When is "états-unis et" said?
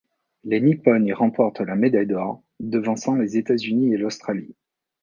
3.37-3.97